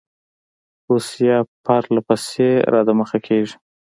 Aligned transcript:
روسیه 0.89 1.37
پر 1.65 1.83
له 1.93 2.01
پسې 2.07 2.49
را 2.71 2.81
دمخه 2.87 3.17
کیږي. 3.27 3.55